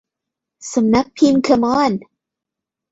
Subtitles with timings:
[0.73, 1.91] สำนักพิมพ์คัมออน